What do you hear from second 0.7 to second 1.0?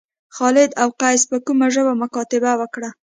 او